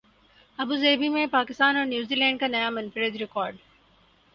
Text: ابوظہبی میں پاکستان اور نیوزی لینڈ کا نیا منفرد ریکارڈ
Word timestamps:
ابوظہبی 0.59 1.09
میں 1.09 1.25
پاکستان 1.31 1.77
اور 1.77 1.85
نیوزی 1.85 2.15
لینڈ 2.15 2.39
کا 2.39 2.47
نیا 2.47 2.69
منفرد 2.69 3.15
ریکارڈ 3.15 3.55